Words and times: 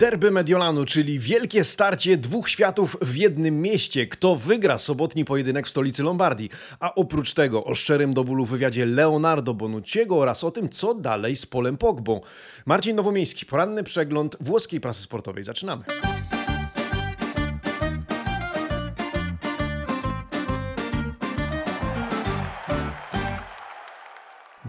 Derby 0.00 0.30
Mediolanu, 0.30 0.84
czyli 0.84 1.18
wielkie 1.18 1.64
starcie 1.64 2.16
dwóch 2.16 2.48
światów 2.48 2.96
w 3.02 3.16
jednym 3.16 3.62
mieście. 3.62 4.06
Kto 4.06 4.36
wygra 4.36 4.78
sobotni 4.78 5.24
pojedynek 5.24 5.66
w 5.66 5.70
stolicy 5.70 6.02
Lombardii? 6.02 6.50
A 6.80 6.94
oprócz 6.94 7.34
tego 7.34 7.64
o 7.64 7.74
szczerym 7.74 8.14
do 8.14 8.24
bólu 8.24 8.46
wywiadzie 8.46 8.86
Leonardo 8.86 9.54
Bonucciego 9.54 10.16
oraz 10.18 10.44
o 10.44 10.50
tym, 10.50 10.68
co 10.68 10.94
dalej 10.94 11.36
z 11.36 11.46
Polem 11.46 11.76
Pogbą. 11.76 12.20
Marcin 12.66 12.96
Nowomiejski, 12.96 13.46
poranny 13.46 13.82
przegląd 13.82 14.36
włoskiej 14.40 14.80
prasy 14.80 15.02
sportowej. 15.02 15.44
Zaczynamy. 15.44 15.84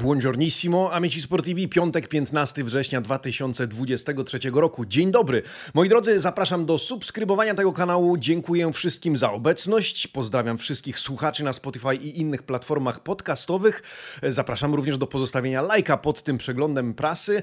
Buongiornissimo, 0.02 0.94
amici 0.94 1.22
sportivi, 1.22 1.70
piątek 1.70 2.08
15 2.08 2.64
września 2.64 3.02
2023 3.02 4.40
roku. 4.54 4.86
Dzień 4.86 5.12
dobry. 5.12 5.42
Moi 5.74 5.90
drodzy, 5.90 6.20
zapraszam 6.20 6.66
do 6.66 6.78
subskrybowania 6.78 7.54
tego 7.54 7.74
kanału. 7.74 8.18
Dziękuję 8.18 8.74
wszystkim 8.74 9.18
za 9.18 9.32
obecność. 9.32 10.08
Pozdrawiam 10.08 10.58
wszystkich 10.58 11.00
słuchaczy 11.00 11.44
na 11.44 11.54
Spotify 11.54 11.96
i 11.96 12.20
innych 12.20 12.44
platformach 12.44 13.00
podcastowych. 13.00 13.84
Zapraszam 14.30 14.76
również 14.76 14.98
do 14.98 15.08
pozostawienia 15.08 15.62
lajka 15.62 15.98
pod 15.98 16.24
tym 16.24 16.38
przeglądem 16.38 16.94
prasy. 16.94 17.42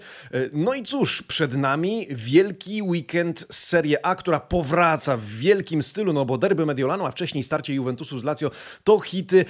No 0.52 0.75
i 0.75 0.83
cóż, 0.83 1.23
przed 1.23 1.55
nami 1.55 2.07
wielki 2.11 2.83
weekend 2.83 3.47
z 3.51 3.59
Serie 3.59 4.07
A, 4.07 4.15
która 4.15 4.41
powraca 4.41 5.16
w 5.16 5.25
wielkim 5.25 5.83
stylu, 5.83 6.13
no 6.13 6.25
bo 6.25 6.38
derby 6.38 6.66
Mediolanu, 6.66 7.07
a 7.07 7.11
wcześniej 7.11 7.45
starcie 7.45 7.75
Juventusu 7.75 8.19
z 8.19 8.25
Lazio 8.25 8.51
to 8.85 9.01
hity 9.01 9.45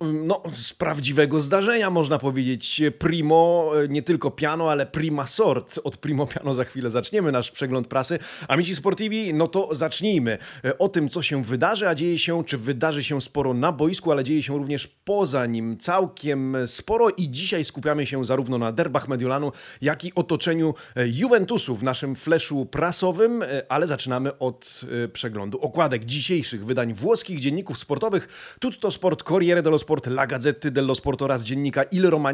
no, 0.00 0.42
z 0.54 0.72
prawdziwego 0.74 1.40
zdarzenia, 1.40 1.90
można 1.90 2.18
powiedzieć 2.18 2.35
powiedzieć 2.36 2.82
primo, 2.98 3.70
e, 3.84 3.88
nie 3.88 4.02
tylko 4.02 4.30
piano, 4.30 4.70
ale 4.70 4.86
prima 4.86 5.26
sort. 5.26 5.80
Od 5.84 5.96
primo 5.96 6.26
piano 6.26 6.54
za 6.54 6.64
chwilę 6.64 6.90
zaczniemy 6.90 7.32
nasz 7.32 7.50
przegląd 7.50 7.88
prasy. 7.88 8.18
Amici 8.48 8.76
Sportivi, 8.76 9.34
no 9.34 9.48
to 9.48 9.68
zacznijmy. 9.74 10.38
E, 10.64 10.78
o 10.78 10.88
tym, 10.88 11.08
co 11.08 11.22
się 11.22 11.44
wydarzy, 11.44 11.88
a 11.88 11.94
dzieje 11.94 12.18
się, 12.18 12.44
czy 12.44 12.58
wydarzy 12.58 13.04
się 13.04 13.20
sporo 13.20 13.54
na 13.54 13.72
boisku, 13.72 14.12
ale 14.12 14.24
dzieje 14.24 14.42
się 14.42 14.58
również 14.58 14.86
poza 14.86 15.46
nim 15.46 15.78
całkiem 15.78 16.56
sporo 16.66 17.10
i 17.10 17.30
dzisiaj 17.30 17.64
skupiamy 17.64 18.06
się 18.06 18.24
zarówno 18.24 18.58
na 18.58 18.72
derbach 18.72 19.08
Mediolanu, 19.08 19.52
jak 19.80 20.04
i 20.04 20.14
otoczeniu 20.14 20.74
e, 20.96 21.08
Juventusu 21.08 21.76
w 21.76 21.82
naszym 21.82 22.16
fleszu 22.16 22.66
prasowym, 22.66 23.44
ale 23.68 23.86
zaczynamy 23.86 24.38
od 24.38 24.80
przeglądu 25.12 25.58
okładek 25.60 26.04
dzisiejszych 26.04 26.66
wydań 26.66 26.94
włoskich 26.94 27.40
dzienników 27.40 27.78
sportowych. 27.78 28.56
Tutto 28.60 28.90
Sport, 28.90 29.22
Corriere 29.22 29.62
dello 29.62 29.78
Sport, 29.78 30.06
La 30.06 30.26
Gazzetta 30.26 30.70
dello 30.70 30.94
Sport 30.94 31.22
oraz 31.22 31.44
dziennika 31.44 31.82
Il 31.82 32.10
Romano 32.10 32.25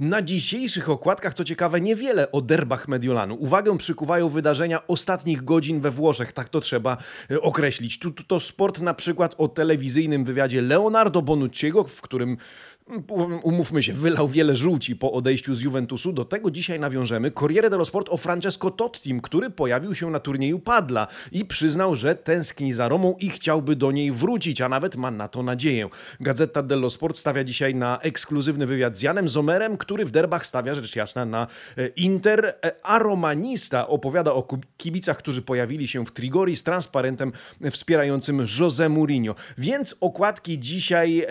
Na 0.00 0.22
dzisiejszych 0.22 0.90
okładkach, 0.90 1.34
co 1.34 1.44
ciekawe, 1.44 1.80
niewiele 1.80 2.32
o 2.32 2.40
derbach 2.40 2.88
Mediolanu. 2.88 3.34
Uwagę 3.34 3.78
przykuwają 3.78 4.28
wydarzenia 4.28 4.86
ostatnich 4.86 5.44
godzin 5.44 5.80
we 5.80 5.90
Włoszech, 5.90 6.32
tak 6.32 6.48
to 6.48 6.60
trzeba 6.60 6.96
e, 7.30 7.40
określić. 7.40 7.98
Tu, 7.98 8.10
tu 8.10 8.24
to 8.24 8.40
sport 8.40 8.80
na 8.80 8.94
przykład 8.94 9.34
o 9.38 9.48
telewizyjnym 9.48 10.24
wywiadzie 10.24 10.62
Leonardo 10.62 11.22
Bonucciego, 11.22 11.84
w 11.84 12.00
którym 12.00 12.36
umówmy 13.42 13.82
się, 13.82 13.92
wylał 13.92 14.28
wiele 14.28 14.56
żółci 14.56 14.96
po 14.96 15.12
odejściu 15.12 15.54
z 15.54 15.60
Juventusu. 15.60 16.12
Do 16.12 16.24
tego 16.24 16.50
dzisiaj 16.50 16.80
nawiążemy 16.80 17.30
Corriere 17.30 17.70
dello 17.70 17.84
Sport 17.84 18.08
o 18.10 18.16
Francesco 18.16 18.70
Tottim, 18.70 19.20
który 19.20 19.50
pojawił 19.50 19.94
się 19.94 20.10
na 20.10 20.20
turnieju 20.20 20.58
Padla 20.58 21.06
i 21.32 21.44
przyznał, 21.44 21.96
że 21.96 22.14
tęskni 22.14 22.72
za 22.72 22.88
Romą 22.88 23.14
i 23.20 23.30
chciałby 23.30 23.76
do 23.76 23.92
niej 23.92 24.12
wrócić, 24.12 24.60
a 24.60 24.68
nawet 24.68 24.96
ma 24.96 25.10
na 25.10 25.28
to 25.28 25.42
nadzieję. 25.42 25.88
Gazeta 26.20 26.62
dello 26.62 26.90
Sport 26.90 27.18
stawia 27.18 27.44
dzisiaj 27.44 27.74
na 27.74 27.98
ekskluzywny 27.98 28.66
wywiad 28.66 28.98
z 28.98 29.02
Janem 29.02 29.28
Zomerem, 29.28 29.76
który 29.76 30.04
w 30.04 30.10
derbach 30.10 30.46
stawia 30.46 30.74
rzecz 30.74 30.96
jasna 30.96 31.24
na 31.24 31.46
e, 31.76 31.86
Inter. 31.86 32.54
E, 32.64 32.72
a 32.82 32.98
Romanista 32.98 33.88
opowiada 33.88 34.32
o 34.32 34.48
kibicach, 34.76 35.16
którzy 35.16 35.42
pojawili 35.42 35.88
się 35.88 36.06
w 36.06 36.12
Trigori 36.12 36.56
z 36.56 36.62
transparentem 36.62 37.32
wspierającym 37.70 38.38
José 38.38 38.90
Mourinho. 38.90 39.34
Więc 39.58 39.96
okładki 40.00 40.58
dzisiaj 40.58 41.26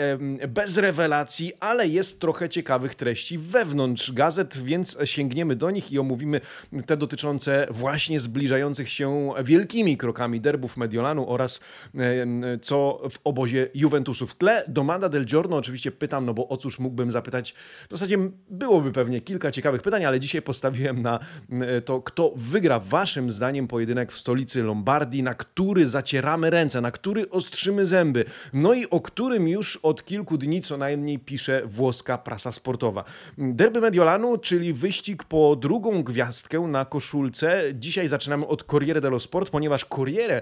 bez 0.48 0.78
rewelacji, 0.78 1.47
ale 1.60 1.88
jest 1.88 2.20
trochę 2.20 2.50
ciekawych 2.50 2.96
treści 2.96 3.38
wewnątrz 3.38 4.12
gazet, 4.12 4.58
więc 4.64 4.98
sięgniemy 5.06 5.56
do 5.56 5.72
nich 5.72 5.92
i 5.92 6.00
omówimy 6.00 6.42
te 6.86 6.98
dotyczące 6.98 7.68
właśnie 7.72 8.20
zbliżających 8.20 8.90
się 8.90 9.34
wielkimi 9.44 9.98
krokami 9.98 10.42
derbów 10.42 10.78
Mediolanu 10.78 11.30
oraz 11.30 11.60
co 12.62 13.02
w 13.10 13.20
obozie 13.24 13.68
Juventusu. 13.74 14.28
W 14.28 14.36
tle 14.36 14.64
Domanda 14.68 15.10
del 15.10 15.26
Giorno 15.26 15.58
oczywiście 15.58 15.92
pytam, 15.92 16.26
no 16.26 16.34
bo 16.34 16.48
o 16.48 16.58
cóż 16.58 16.80
mógłbym 16.80 17.12
zapytać. 17.12 17.54
W 17.88 17.92
zasadzie 17.92 18.18
byłoby 18.50 18.92
pewnie 18.92 19.22
kilka 19.22 19.52
ciekawych 19.52 19.82
pytań, 19.82 20.06
ale 20.06 20.20
dzisiaj 20.20 20.42
postawiłem 20.42 21.02
na 21.02 21.20
to, 21.86 22.02
kto 22.02 22.34
wygra 22.36 22.80
waszym 22.80 23.32
zdaniem 23.32 23.68
pojedynek 23.68 24.12
w 24.12 24.20
stolicy 24.20 24.64
Lombardii, 24.64 25.24
na 25.24 25.34
który 25.34 25.88
zacieramy 25.88 26.50
ręce, 26.50 26.82
na 26.82 26.92
który 26.92 27.30
ostrzymy 27.30 27.86
zęby, 27.86 28.26
no 28.54 28.74
i 28.74 28.90
o 28.90 29.02
którym 29.02 29.48
już 29.48 29.78
od 29.78 30.06
kilku 30.06 30.38
dni 30.38 30.62
co 30.62 30.78
najmniej 30.78 31.20
pisze 31.20 31.37
pisze 31.38 31.62
włoska 31.66 32.18
prasa 32.18 32.52
sportowa. 32.52 33.04
Derby 33.38 33.82
Mediolanu, 33.82 34.38
czyli 34.38 34.74
wyścig 34.74 35.24
po 35.24 35.56
drugą 35.56 36.04
gwiazdkę 36.04 36.60
na 36.60 36.86
koszulce. 36.86 37.62
Dzisiaj 37.74 38.08
zaczynamy 38.08 38.48
od 38.48 38.64
Corriere 38.64 39.02
dello 39.02 39.20
Sport, 39.20 39.50
ponieważ 39.50 39.86
Corriere 39.86 40.42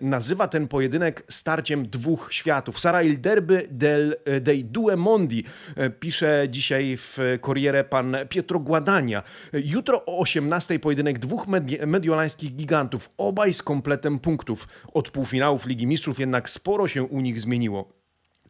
nazywa 0.00 0.48
ten 0.48 0.68
pojedynek 0.68 1.24
starciem 1.28 1.88
dwóch 1.88 2.28
światów. 2.32 2.78
Sarà 2.78 3.04
il 3.04 3.20
derby 3.20 3.68
del, 3.70 4.16
e, 4.24 4.40
dei 4.40 4.64
due 4.64 4.96
mondi, 4.96 5.44
e, 5.76 5.90
pisze 5.90 6.46
dzisiaj 6.50 6.96
w 6.96 7.18
Corriere 7.40 7.84
pan 7.84 8.16
Pietro 8.28 8.60
Guadania. 8.60 9.22
Jutro 9.52 10.04
o 10.06 10.18
18 10.18 10.78
pojedynek 10.78 11.18
dwóch 11.18 11.48
medi 11.48 11.78
mediolańskich 11.86 12.56
gigantów, 12.56 13.10
obaj 13.16 13.52
z 13.52 13.62
kompletem 13.62 14.18
punktów. 14.18 14.68
Od 14.94 15.10
półfinałów 15.10 15.66
Ligi 15.66 15.86
Mistrzów 15.86 16.18
jednak 16.20 16.50
sporo 16.50 16.88
się 16.88 17.02
u 17.02 17.20
nich 17.20 17.40
zmieniło. 17.40 17.95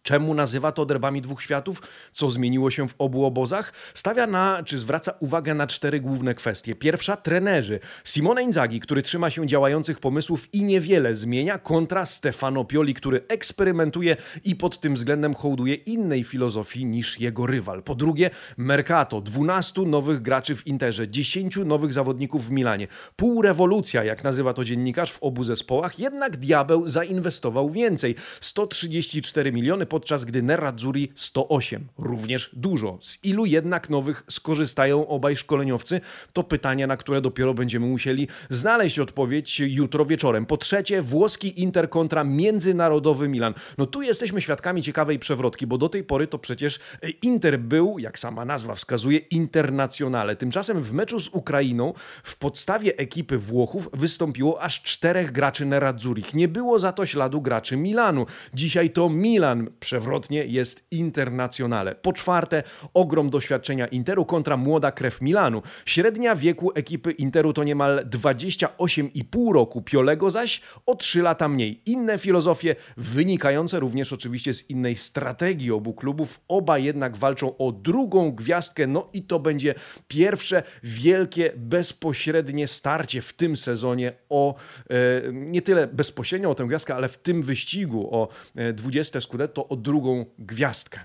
Czemu 0.06 0.34
nazywa 0.34 0.72
to 0.72 0.86
derbami 0.86 1.22
dwóch 1.22 1.42
światów? 1.42 1.82
Co 2.12 2.30
zmieniło 2.30 2.70
się 2.70 2.88
w 2.88 2.94
obu 2.98 3.24
obozach? 3.24 3.72
Stawia 3.94 4.26
na, 4.26 4.62
czy 4.64 4.78
zwraca 4.78 5.14
uwagę 5.20 5.54
na 5.54 5.66
cztery 5.66 6.00
główne 6.00 6.34
kwestie. 6.34 6.74
Pierwsza, 6.74 7.16
trenerzy. 7.16 7.80
Simone 8.04 8.42
Inzaghi, 8.42 8.80
który 8.80 9.02
trzyma 9.02 9.30
się 9.30 9.46
działających 9.46 10.00
pomysłów 10.00 10.48
i 10.52 10.64
niewiele 10.64 11.14
zmienia, 11.14 11.58
kontra 11.58 12.06
Stefano 12.06 12.64
Pioli, 12.64 12.94
który 12.94 13.24
eksperymentuje 13.28 14.16
i 14.44 14.56
pod 14.56 14.80
tym 14.80 14.94
względem 14.94 15.34
hołduje 15.34 15.74
innej 15.74 16.24
filozofii 16.24 16.84
niż 16.84 17.20
jego 17.20 17.46
rywal. 17.46 17.82
Po 17.82 17.94
drugie, 17.94 18.30
Mercato. 18.56 19.20
12 19.20 19.82
nowych 19.82 20.22
graczy 20.22 20.56
w 20.56 20.66
Interze, 20.66 21.08
10 21.08 21.56
nowych 21.56 21.92
zawodników 21.92 22.46
w 22.46 22.50
Milanie. 22.50 22.88
Półrewolucja, 23.16 24.04
jak 24.04 24.24
nazywa 24.24 24.54
to 24.54 24.64
dziennikarz 24.64 25.12
w 25.12 25.22
obu 25.22 25.44
zespołach, 25.44 25.98
jednak 25.98 26.36
diabeł 26.36 26.86
zainwestował 26.86 27.70
więcej. 27.70 28.14
134 28.40 29.52
miliony 29.52 29.86
podczas 29.96 30.24
gdy 30.24 30.42
Nerazzurri 30.42 31.12
108. 31.14 31.88
Również 31.98 32.50
dużo. 32.52 32.98
Z 33.00 33.24
ilu 33.24 33.46
jednak 33.46 33.90
nowych 33.90 34.24
skorzystają 34.28 35.08
obaj 35.08 35.36
szkoleniowcy? 35.36 36.00
To 36.32 36.42
pytanie, 36.44 36.86
na 36.86 36.96
które 36.96 37.20
dopiero 37.20 37.54
będziemy 37.54 37.86
musieli 37.86 38.28
znaleźć 38.50 38.98
odpowiedź 38.98 39.60
jutro 39.60 40.04
wieczorem. 40.04 40.46
Po 40.46 40.56
trzecie, 40.56 41.02
włoski 41.02 41.62
Inter 41.62 41.90
kontra 41.90 42.24
międzynarodowy 42.24 43.28
Milan. 43.28 43.54
No 43.78 43.86
tu 43.86 44.02
jesteśmy 44.02 44.40
świadkami 44.40 44.82
ciekawej 44.82 45.18
przewrotki, 45.18 45.66
bo 45.66 45.78
do 45.78 45.88
tej 45.88 46.04
pory 46.04 46.26
to 46.26 46.38
przecież 46.38 46.78
Inter 47.22 47.58
był, 47.60 47.98
jak 47.98 48.18
sama 48.18 48.44
nazwa 48.44 48.74
wskazuje, 48.74 49.18
internacjonale. 49.18 50.36
Tymczasem 50.36 50.82
w 50.82 50.92
meczu 50.92 51.20
z 51.20 51.28
Ukrainą 51.28 51.94
w 52.22 52.36
podstawie 52.36 52.96
ekipy 52.96 53.38
Włochów 53.38 53.88
wystąpiło 53.92 54.62
aż 54.62 54.82
czterech 54.82 55.32
graczy 55.32 55.66
Nerazzurich. 55.66 56.34
Nie 56.34 56.48
było 56.48 56.78
za 56.78 56.92
to 56.92 57.06
śladu 57.06 57.40
graczy 57.40 57.76
Milanu. 57.76 58.26
Dzisiaj 58.54 58.90
to 58.90 59.08
Milan 59.08 59.70
przewrotnie 59.86 60.44
jest 60.44 60.86
Internacjonale. 60.90 61.94
Po 61.94 62.12
czwarte, 62.12 62.62
ogrom 62.94 63.30
doświadczenia 63.30 63.86
Interu 63.86 64.24
kontra 64.24 64.56
młoda 64.56 64.92
krew 64.92 65.20
Milanu. 65.20 65.62
Średnia 65.84 66.36
wieku 66.36 66.72
ekipy 66.74 67.12
Interu 67.12 67.52
to 67.52 67.64
niemal 67.64 68.06
28,5 68.10 69.52
roku, 69.52 69.82
Piolego 69.82 70.30
zaś 70.30 70.60
o 70.86 70.94
3 70.94 71.22
lata 71.22 71.48
mniej. 71.48 71.82
Inne 71.86 72.18
filozofie, 72.18 72.76
wynikające 72.96 73.80
również 73.80 74.12
oczywiście 74.12 74.54
z 74.54 74.70
innej 74.70 74.96
strategii 74.96 75.70
obu 75.70 75.94
klubów. 75.94 76.40
Oba 76.48 76.78
jednak 76.78 77.16
walczą 77.16 77.56
o 77.56 77.72
drugą 77.72 78.32
gwiazdkę, 78.32 78.86
no 78.86 79.08
i 79.12 79.22
to 79.22 79.40
będzie 79.40 79.74
pierwsze 80.08 80.62
wielkie, 80.82 81.52
bezpośrednie 81.56 82.66
starcie 82.66 83.22
w 83.22 83.32
tym 83.32 83.56
sezonie 83.56 84.12
o 84.28 84.54
e, 84.90 85.32
nie 85.32 85.62
tyle 85.62 85.86
bezpośrednio 85.86 86.50
o 86.50 86.54
tę 86.54 86.64
gwiazdkę, 86.64 86.94
ale 86.94 87.08
w 87.08 87.18
tym 87.18 87.42
wyścigu 87.42 88.08
o 88.14 88.28
e, 88.56 88.72
20 88.72 89.20
Scudetto, 89.20 89.68
o 89.68 89.75
drugą 89.76 90.26
gwiazdkę. 90.38 91.00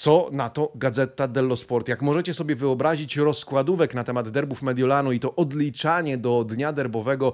Co 0.00 0.28
na 0.32 0.50
to 0.50 0.72
Gazeta 0.74 1.28
dello 1.28 1.56
Sport? 1.56 1.88
Jak 1.88 2.02
możecie 2.02 2.34
sobie 2.34 2.56
wyobrazić 2.56 3.16
rozkładówek 3.16 3.94
na 3.94 4.04
temat 4.04 4.28
derbów 4.28 4.62
Mediolanu 4.62 5.12
i 5.12 5.20
to 5.20 5.36
odliczanie 5.36 6.18
do 6.18 6.44
dnia 6.44 6.72
derbowego, 6.72 7.32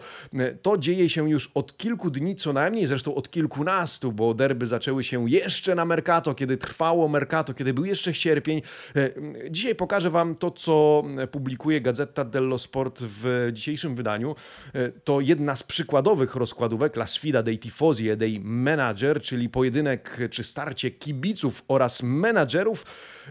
to 0.63 0.79
dzieje 0.79 1.11
się 1.11 1.31
już 1.31 1.51
od 1.55 1.77
kilku 1.77 2.11
dni 2.11 2.35
co 2.35 2.53
najmniej, 2.53 2.87
zresztą 2.87 3.15
od 3.15 3.31
kilkunastu, 3.31 4.13
bo 4.13 4.35
derby 4.35 4.67
zaczęły 4.67 5.05
się 5.05 5.31
jeszcze 5.31 5.75
na 5.75 5.85
Mercato, 5.85 6.35
kiedy 6.35 6.57
trwało 6.57 7.09
Mercato, 7.09 7.55
kiedy 7.55 7.75
był 7.75 7.85
jeszcze 7.85 8.15
sierpień. 8.15 8.63
E, 8.97 9.11
dzisiaj 9.51 9.75
pokażę 9.75 10.11
Wam 10.11 10.35
to, 10.35 10.51
co 10.51 11.05
publikuje 11.31 11.81
Gazeta 11.81 12.25
dello 12.25 12.59
Sport 12.59 13.03
w 13.03 13.51
dzisiejszym 13.53 13.95
wydaniu. 13.95 14.35
E, 14.75 14.89
to 14.89 15.21
jedna 15.21 15.57
z 15.57 15.63
przykładowych 15.63 16.35
rozkładówek 16.35 16.97
La 16.97 17.07
Sfida 17.07 17.43
dei 17.43 17.59
Tifosi 17.59 18.11
e 18.11 18.17
dei 18.17 18.41
Manager, 18.41 19.21
czyli 19.23 19.49
pojedynek 19.49 20.19
czy 20.31 20.45
starcie 20.45 20.91
kibiców 20.91 21.65
oraz 21.69 22.03
menadżerów. 22.03 22.56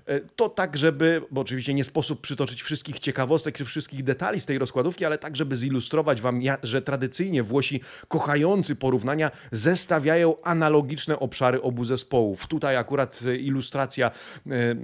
E, 0.05 0.19
to 0.19 0.49
tak, 0.49 0.77
żeby, 0.77 1.21
bo 1.31 1.41
oczywiście 1.41 1.73
nie 1.73 1.83
sposób 1.83 2.21
przytoczyć 2.21 2.63
wszystkich 2.63 2.99
ciekawostek 2.99 3.57
czy 3.57 3.65
wszystkich 3.65 4.03
detali 4.03 4.39
z 4.39 4.45
tej 4.45 4.57
rozkładówki, 4.57 5.05
ale 5.05 5.17
tak, 5.17 5.35
żeby 5.35 5.55
zilustrować 5.55 6.21
Wam, 6.21 6.41
że 6.63 6.81
tradycyjnie 6.81 7.43
Włosi 7.43 7.81
kochający 8.07 8.75
porównania 8.75 9.31
zestawiają 9.51 10.41
analogiczne 10.43 11.19
obszary 11.19 11.61
obu 11.61 11.85
zespołów. 11.85 12.47
Tutaj 12.47 12.77
akurat 12.77 13.19
ilustracja 13.39 14.11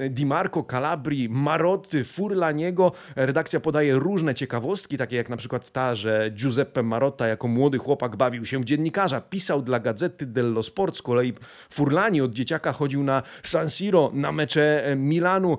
Di 0.09 0.25
Marco, 0.25 0.63
Calabri, 0.63 1.29
Maroty, 1.29 2.03
Furlaniego. 2.03 2.91
Redakcja 3.15 3.59
podaje 3.59 3.95
różne 3.95 4.35
ciekawostki, 4.35 4.97
takie 4.97 5.15
jak 5.15 5.29
na 5.29 5.37
przykład 5.37 5.69
ta, 5.69 5.95
że 5.95 6.29
Giuseppe 6.31 6.83
Marotta 6.83 7.27
jako 7.27 7.47
młody 7.47 7.77
chłopak 7.77 8.15
bawił 8.15 8.45
się 8.45 8.59
w 8.59 8.65
dziennikarza, 8.65 9.21
pisał 9.21 9.61
dla 9.61 9.79
gazety 9.79 10.25
dello 10.25 10.63
Sport, 10.63 10.97
z 10.97 11.01
kolei 11.01 11.33
Furlani 11.69 12.21
od 12.21 12.33
dzieciaka 12.33 12.73
chodził 12.73 13.03
na 13.03 13.23
San 13.43 13.69
Siro, 13.69 14.11
na 14.21 14.31
mecze 14.31 14.95
Milanu. 14.97 15.57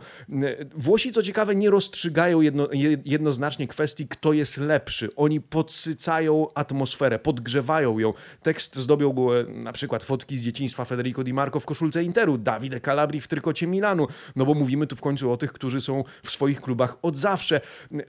Włosi, 0.75 1.13
co 1.13 1.23
ciekawe, 1.23 1.55
nie 1.55 1.71
rozstrzygają 1.71 2.41
jedno, 2.41 2.69
jednoznacznie 3.05 3.69
kwestii, 3.69 4.09
kto 4.09 4.33
jest 4.33 4.59
lepszy. 4.59 5.15
Oni 5.17 5.41
podsycają 5.41 6.47
atmosferę, 6.55 7.19
podgrzewają 7.19 7.99
ją. 7.99 8.13
Tekst 8.43 8.77
zdobią 8.77 9.33
e, 9.33 9.45
na 9.45 9.73
przykład 9.73 10.05
fotki 10.05 10.37
z 10.37 10.41
dzieciństwa 10.41 10.85
Federico 10.85 11.25
Di 11.25 11.33
Marco 11.33 11.61
w 11.61 11.67
koszulce 11.67 12.05
Interu, 12.05 12.39
Davide 12.39 12.81
Calabri 12.81 13.21
w 13.21 13.29
trykocie 13.29 13.67
Milanu, 13.67 14.07
no 14.37 14.47
bo 14.47 14.55
mówimy 14.55 14.87
tu 14.87 14.97
w 14.97 15.01
końcu 15.01 15.33
o 15.33 15.37
tych, 15.37 15.53
którzy 15.53 15.81
są 15.81 16.05
w 16.23 16.31
swoich 16.31 16.61
klubach 16.61 16.97
od 17.03 17.17
zawsze. 17.17 17.61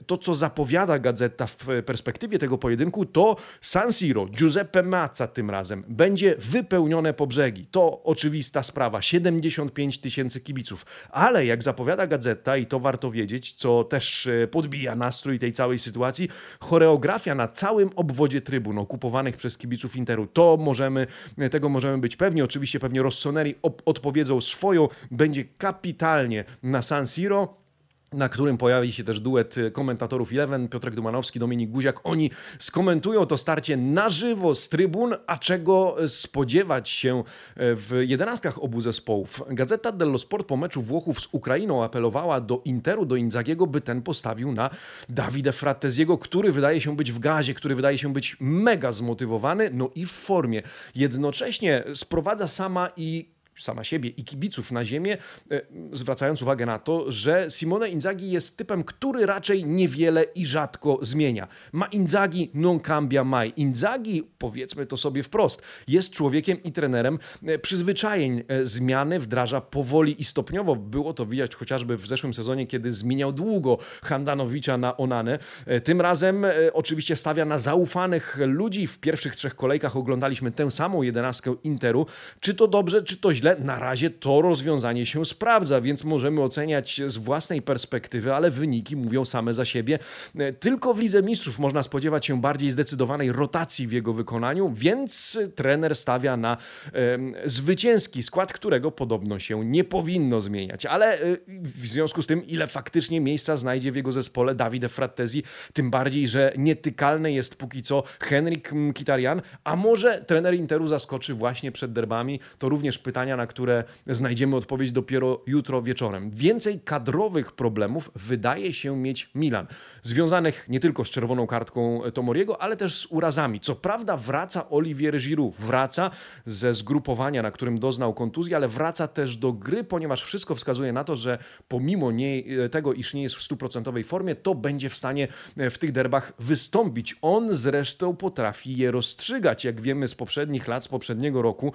To, 0.06 0.16
co 0.18 0.34
zapowiada 0.34 0.98
gazeta 0.98 1.46
w 1.46 1.66
perspektywie 1.86 2.38
tego 2.38 2.58
pojedynku, 2.58 3.06
to 3.06 3.36
San 3.60 3.92
Siro, 3.92 4.26
Giuseppe 4.26 4.82
Mazza 4.82 5.26
tym 5.26 5.50
razem, 5.50 5.84
będzie 5.88 6.34
wypełnione 6.38 7.14
po 7.14 7.26
brzegi. 7.26 7.66
To 7.70 8.02
oczywista 8.02 8.62
sprawa, 8.62 9.02
75 9.02 9.98
tysięcy 9.98 10.40
kibiców. 10.44 10.86
Ale 11.10 11.46
jak 11.46 11.62
zapowiada 11.62 12.06
gazeta, 12.06 12.56
i 12.56 12.66
to 12.66 12.80
warto 12.80 13.10
wiedzieć, 13.10 13.52
co 13.52 13.84
też 13.84 14.26
e, 14.26 14.46
podbija 14.46 14.96
nastrój 14.96 15.38
tej 15.38 15.52
całej 15.52 15.78
sytuacji, 15.78 16.28
choreografia 16.60 17.34
na 17.34 17.48
całym 17.48 17.90
obwodzie 17.96 18.40
trybun 18.40 18.78
okupowanych 18.78 19.36
przez 19.36 19.58
kibiców 19.58 19.96
Interu, 19.96 20.26
to 20.26 20.56
możemy, 20.60 21.06
tego 21.50 21.68
możemy 21.68 21.98
być 21.98 22.16
pewni. 22.16 22.42
Oczywiście 22.42 22.80
pewnie 22.80 23.02
Rossoneri 23.02 23.54
odpowiedzą 23.84 24.40
swoją, 24.40 24.88
będzie 25.10 25.44
kapitalnie 25.44 26.44
na 26.62 26.82
San 26.82 27.06
Siro 27.06 27.63
na 28.12 28.28
którym 28.28 28.58
pojawi 28.58 28.92
się 28.92 29.04
też 29.04 29.20
duet 29.20 29.56
komentatorów 29.72 30.32
Eleven, 30.32 30.68
Piotrek 30.68 30.94
Dumanowski, 30.94 31.38
Dominik 31.38 31.70
Guziak. 31.70 32.00
Oni 32.04 32.30
skomentują 32.58 33.26
to 33.26 33.36
starcie 33.36 33.76
na 33.76 34.10
żywo 34.10 34.54
z 34.54 34.68
trybun, 34.68 35.14
a 35.26 35.38
czego 35.38 35.96
spodziewać 36.06 36.88
się 36.88 37.24
w 37.56 38.02
jedenastkach 38.06 38.62
obu 38.62 38.80
zespołów. 38.80 39.42
Gazeta 39.50 39.92
dello 39.92 40.18
Sport 40.18 40.46
po 40.46 40.56
meczu 40.56 40.82
Włochów 40.82 41.20
z 41.20 41.28
Ukrainą 41.32 41.84
apelowała 41.84 42.40
do 42.40 42.62
Interu, 42.64 43.06
do 43.06 43.16
Inzagiego, 43.16 43.66
by 43.66 43.80
ten 43.80 44.02
postawił 44.02 44.52
na 44.52 44.70
Davide 45.08 45.52
Fratteziego, 45.52 46.18
który 46.18 46.52
wydaje 46.52 46.80
się 46.80 46.96
być 46.96 47.12
w 47.12 47.18
gazie, 47.18 47.54
który 47.54 47.74
wydaje 47.74 47.98
się 47.98 48.12
być 48.12 48.36
mega 48.40 48.92
zmotywowany, 48.92 49.70
no 49.72 49.90
i 49.94 50.06
w 50.06 50.10
formie. 50.10 50.62
Jednocześnie 50.94 51.84
sprowadza 51.94 52.48
sama 52.48 52.90
i 52.96 53.33
sama 53.58 53.84
siebie 53.84 54.10
i 54.10 54.24
kibiców 54.24 54.72
na 54.72 54.84
ziemię, 54.84 55.16
e, 55.50 55.60
zwracając 55.92 56.42
uwagę 56.42 56.66
na 56.66 56.78
to, 56.78 57.12
że 57.12 57.46
Simone 57.50 57.88
Inzaghi 57.88 58.30
jest 58.30 58.56
typem, 58.56 58.84
który 58.84 59.26
raczej 59.26 59.64
niewiele 59.64 60.22
i 60.22 60.46
rzadko 60.46 60.98
zmienia. 61.02 61.48
Ma 61.72 61.86
Inzaghi 61.86 62.50
non 62.54 62.80
cambia 62.80 63.24
mai. 63.24 63.52
Inzaghi, 63.56 64.22
powiedzmy 64.38 64.86
to 64.86 64.96
sobie 64.96 65.22
wprost, 65.22 65.62
jest 65.88 66.10
człowiekiem 66.10 66.62
i 66.62 66.72
trenerem 66.72 67.18
e, 67.46 67.58
przyzwyczajeń. 67.58 68.44
E, 68.48 68.64
zmiany 68.64 69.20
wdraża 69.20 69.60
powoli 69.60 70.20
i 70.20 70.24
stopniowo. 70.24 70.76
Było 70.76 71.14
to 71.14 71.26
widać 71.26 71.54
chociażby 71.54 71.96
w 71.96 72.06
zeszłym 72.06 72.34
sezonie, 72.34 72.66
kiedy 72.66 72.92
zmieniał 72.92 73.32
długo 73.32 73.78
Handanowicza 74.02 74.78
na 74.78 74.96
Onanę. 74.96 75.38
Tym 75.84 76.00
razem 76.00 76.46
oczywiście 76.72 77.16
stawia 77.16 77.44
na 77.44 77.58
zaufanych 77.58 78.38
ludzi. 78.46 78.86
W 78.86 78.98
pierwszych 78.98 79.36
trzech 79.36 79.54
kolejkach 79.54 79.96
oglądaliśmy 79.96 80.52
tę 80.52 80.70
samą 80.70 81.02
jedenastkę 81.02 81.54
Interu. 81.64 82.06
Czy 82.40 82.54
to 82.54 82.68
dobrze, 82.68 83.02
czy 83.02 83.16
to 83.16 83.34
źle? 83.34 83.43
Źle. 83.44 83.56
Na 83.58 83.78
razie 83.78 84.10
to 84.10 84.42
rozwiązanie 84.42 85.06
się 85.06 85.24
sprawdza, 85.24 85.80
więc 85.80 86.04
możemy 86.04 86.42
oceniać 86.42 87.00
z 87.06 87.16
własnej 87.16 87.62
perspektywy, 87.62 88.34
ale 88.34 88.50
wyniki 88.50 88.96
mówią 88.96 89.24
same 89.24 89.54
za 89.54 89.64
siebie. 89.64 89.98
E, 90.38 90.52
tylko 90.52 90.94
w 90.94 91.00
Lidze 91.00 91.22
Mistrzów 91.22 91.58
można 91.58 91.82
spodziewać 91.82 92.26
się 92.26 92.40
bardziej 92.40 92.70
zdecydowanej 92.70 93.32
rotacji 93.32 93.86
w 93.86 93.92
jego 93.92 94.12
wykonaniu, 94.12 94.72
więc 94.74 95.38
trener 95.54 95.96
stawia 95.96 96.36
na 96.36 96.56
e, 96.56 97.48
zwycięski 97.48 98.22
skład, 98.22 98.52
którego 98.52 98.90
podobno 98.90 99.38
się 99.38 99.64
nie 99.64 99.84
powinno 99.84 100.40
zmieniać. 100.40 100.86
Ale 100.86 101.14
e, 101.14 101.36
w 101.48 101.86
związku 101.86 102.22
z 102.22 102.26
tym, 102.26 102.46
ile 102.46 102.66
faktycznie 102.66 103.20
miejsca 103.20 103.56
znajdzie 103.56 103.92
w 103.92 103.96
jego 103.96 104.12
zespole 104.12 104.54
Davide 104.54 104.88
Frattesi, 104.88 105.42
tym 105.72 105.90
bardziej, 105.90 106.26
że 106.26 106.52
nietykalny 106.58 107.32
jest 107.32 107.56
póki 107.56 107.82
co 107.82 108.02
Henrik 108.20 108.72
Mkhitaryan, 108.72 109.42
a 109.64 109.76
może 109.76 110.24
trener 110.26 110.54
Interu 110.54 110.86
zaskoczy 110.86 111.34
właśnie 111.34 111.72
przed 111.72 111.92
derbami, 111.92 112.40
to 112.58 112.68
również 112.68 112.98
pytania 112.98 113.33
na 113.36 113.46
które 113.46 113.84
znajdziemy 114.06 114.56
odpowiedź 114.56 114.92
dopiero 114.92 115.40
jutro 115.46 115.82
wieczorem. 115.82 116.30
Więcej 116.30 116.80
kadrowych 116.80 117.52
problemów 117.52 118.10
wydaje 118.14 118.74
się 118.74 118.96
mieć 118.96 119.30
Milan, 119.34 119.66
związanych 120.02 120.66
nie 120.68 120.80
tylko 120.80 121.04
z 121.04 121.10
czerwoną 121.10 121.46
kartką 121.46 122.00
Tomoriego, 122.14 122.62
ale 122.62 122.76
też 122.76 122.98
z 122.98 123.06
urazami. 123.06 123.60
Co 123.60 123.74
prawda 123.74 124.16
wraca 124.16 124.70
Olivier 124.70 125.18
Giroud, 125.18 125.54
wraca 125.58 126.10
ze 126.46 126.74
zgrupowania, 126.74 127.42
na 127.42 127.50
którym 127.50 127.78
doznał 127.78 128.14
kontuzji, 128.14 128.54
ale 128.54 128.68
wraca 128.68 129.08
też 129.08 129.36
do 129.36 129.52
gry, 129.52 129.84
ponieważ 129.84 130.22
wszystko 130.22 130.54
wskazuje 130.54 130.92
na 130.92 131.04
to, 131.04 131.16
że 131.16 131.38
pomimo 131.68 132.12
nie, 132.12 132.42
tego, 132.68 132.92
iż 132.92 133.14
nie 133.14 133.22
jest 133.22 133.34
w 133.34 133.42
stuprocentowej 133.42 134.04
formie, 134.04 134.34
to 134.34 134.54
będzie 134.54 134.88
w 134.88 134.94
stanie 134.94 135.28
w 135.56 135.78
tych 135.78 135.92
derbach 135.92 136.32
wystąpić. 136.38 137.16
On 137.22 137.54
zresztą 137.54 138.16
potrafi 138.16 138.76
je 138.76 138.90
rozstrzygać, 138.90 139.64
jak 139.64 139.80
wiemy 139.80 140.08
z 140.08 140.14
poprzednich 140.14 140.68
lat, 140.68 140.84
z 140.84 140.88
poprzedniego 140.88 141.42
roku. 141.42 141.72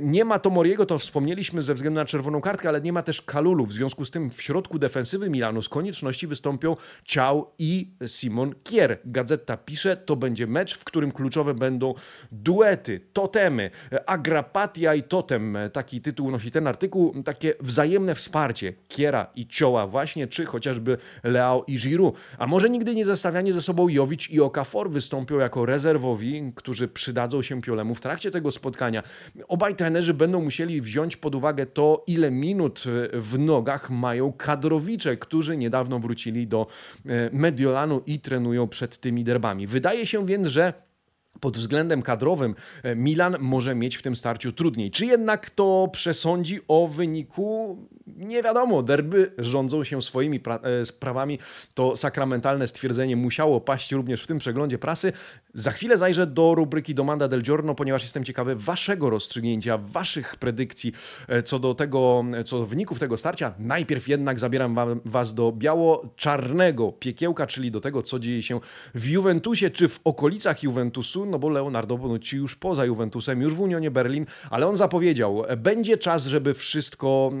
Nie 0.00 0.24
ma 0.24 0.38
Tomoriego 0.44 0.86
to 0.86 0.98
wspomnieliśmy 0.98 1.62
ze 1.62 1.74
względu 1.74 2.00
na 2.00 2.04
czerwoną 2.04 2.40
kartkę, 2.40 2.68
ale 2.68 2.80
nie 2.80 2.92
ma 2.92 3.02
też 3.02 3.22
Kalulu. 3.22 3.66
W 3.66 3.72
związku 3.72 4.04
z 4.04 4.10
tym 4.10 4.30
w 4.30 4.42
środku 4.42 4.78
defensywy 4.78 5.30
Milanu 5.30 5.62
z 5.62 5.68
konieczności 5.68 6.26
wystąpią 6.26 6.76
Ciao 7.04 7.54
i 7.58 7.90
Simon 8.06 8.54
Kier. 8.64 8.98
Gazeta 9.04 9.56
pisze, 9.56 9.96
to 9.96 10.16
będzie 10.16 10.46
mecz, 10.46 10.78
w 10.78 10.84
którym 10.84 11.12
kluczowe 11.12 11.54
będą 11.54 11.94
duety, 12.32 13.00
totemy, 13.12 13.70
agrapatia 14.06 14.94
i 14.94 15.02
totem. 15.02 15.58
Taki 15.72 16.00
tytuł 16.00 16.30
nosi 16.30 16.50
ten 16.50 16.66
artykuł. 16.66 17.22
Takie 17.22 17.54
wzajemne 17.60 18.14
wsparcie 18.14 18.72
Kiera 18.88 19.26
i 19.34 19.46
Cioła 19.46 19.86
właśnie, 19.86 20.26
czy 20.26 20.44
chociażby 20.44 20.98
Leao 21.22 21.64
i 21.66 21.78
Giroud. 21.78 22.14
A 22.38 22.46
może 22.46 22.70
nigdy 22.70 22.94
nie 22.94 23.04
zestawianie 23.04 23.52
ze 23.52 23.62
sobą 23.62 23.88
Jowicz 23.88 24.30
i 24.30 24.40
Okafor 24.40 24.90
wystąpią 24.90 25.38
jako 25.38 25.66
rezerwowi, 25.66 26.52
którzy 26.54 26.88
przydadzą 26.88 27.42
się 27.42 27.62
Piolemu 27.62 27.94
w 27.94 28.00
trakcie 28.00 28.30
tego 28.30 28.50
spotkania. 28.50 29.02
Obaj 29.48 29.76
trenerzy 29.76 30.14
będą 30.14 30.33
będą 30.34 30.44
musieli 30.44 30.80
wziąć 30.80 31.16
pod 31.16 31.34
uwagę 31.34 31.66
to, 31.66 32.04
ile 32.06 32.30
minut 32.30 32.84
e, 32.86 33.20
w 33.20 33.38
nogach 33.38 33.90
mają 33.90 34.32
kadrowicze, 34.32 35.16
którzy 35.16 35.56
niedawno 35.56 35.98
wrócili 35.98 36.46
do 36.46 36.66
e, 37.06 37.30
Mediolanu 37.32 38.02
i 38.06 38.20
trenują 38.20 38.68
przed 38.68 38.98
tymi 38.98 39.24
derbami. 39.24 39.66
Wydaje 39.66 40.06
się 40.06 40.26
więc, 40.26 40.46
że 40.46 40.72
pod 41.40 41.58
względem 41.58 42.02
kadrowym 42.02 42.54
e, 42.82 42.96
Milan 42.96 43.36
może 43.40 43.74
mieć 43.74 43.96
w 43.96 44.02
tym 44.02 44.16
starciu 44.16 44.52
trudniej. 44.52 44.90
Czy 44.90 45.06
jednak 45.06 45.50
to 45.50 45.88
przesądzi 45.92 46.60
o 46.68 46.88
wyniku? 46.88 47.78
Nie 48.06 48.42
wiadomo. 48.42 48.82
Derby 48.82 49.32
rządzą 49.38 49.84
się 49.84 50.02
swoimi 50.02 50.40
pra- 50.40 50.84
sprawami. 50.84 51.38
To 51.74 51.96
sakramentalne 51.96 52.68
stwierdzenie 52.68 53.16
musiało 53.16 53.60
paść 53.60 53.92
również 53.92 54.22
w 54.22 54.26
tym 54.26 54.38
przeglądzie 54.38 54.78
prasy. 54.78 55.12
Za 55.54 55.70
chwilę 55.70 55.98
zajrzę 55.98 56.26
do 56.26 56.54
rubryki 56.54 56.94
Domanda 56.94 57.28
del 57.28 57.42
Giorno, 57.42 57.74
ponieważ 57.74 58.02
jestem 58.02 58.24
ciekawy 58.24 58.56
waszego 58.56 59.10
rozstrzygnięcia, 59.10 59.78
waszych 59.78 60.36
predykcji 60.36 60.92
e, 61.28 61.42
co 61.42 61.58
do 61.58 61.74
tego, 61.74 62.24
co 62.44 62.58
do 62.58 62.66
wyników 62.66 62.98
tego 62.98 63.16
starcia. 63.16 63.54
Najpierw 63.58 64.08
jednak 64.08 64.38
zabieram 64.38 64.74
wam, 64.74 65.00
was 65.04 65.34
do 65.34 65.52
biało-czarnego 65.52 66.92
piekiełka, 66.92 67.46
czyli 67.46 67.70
do 67.70 67.80
tego, 67.80 68.02
co 68.02 68.18
dzieje 68.18 68.42
się 68.42 68.60
w 68.94 69.08
Juventusie, 69.08 69.70
czy 69.70 69.88
w 69.88 70.00
okolicach 70.04 70.62
Juventusu 70.62 71.23
No 71.30 71.38
bo 71.38 71.48
Leonardo 71.48 71.98
Bonucci 71.98 72.36
już 72.36 72.56
poza 72.56 72.84
Juventusem, 72.84 73.42
już 73.42 73.54
w 73.54 73.60
Unionie 73.60 73.90
Berlin, 73.90 74.26
ale 74.50 74.66
on 74.66 74.76
zapowiedział, 74.76 75.42
będzie 75.56 75.98
czas, 75.98 76.26
żeby 76.26 76.54
wszystko, 76.54 77.32